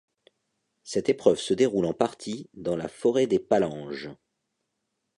Cette 0.83 1.09
épreuve 1.09 1.37
se 1.37 1.53
déroule 1.53 1.85
en 1.85 1.93
partie 1.93 2.49
dans 2.55 2.75
la 2.75 2.87
forêt 2.87 3.27
des 3.27 3.37
Palanges. 3.37 4.09